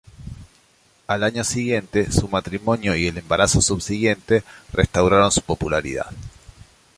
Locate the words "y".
2.95-3.05